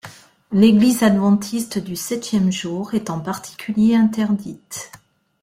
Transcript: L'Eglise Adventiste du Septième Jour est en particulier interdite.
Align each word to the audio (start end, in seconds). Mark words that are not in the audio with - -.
L'Eglise 0.51 1.03
Adventiste 1.03 1.77
du 1.77 1.95
Septième 1.95 2.51
Jour 2.51 2.95
est 2.95 3.11
en 3.11 3.19
particulier 3.19 3.93
interdite. 3.95 4.91